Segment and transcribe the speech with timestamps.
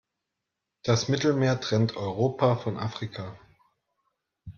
[0.81, 3.37] Das Mittelmeer trennt Europa von Afrika.